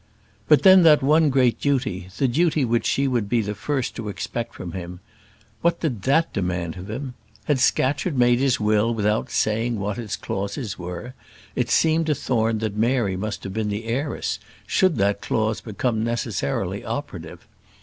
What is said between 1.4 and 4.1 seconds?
duty, that duty which she would be the first to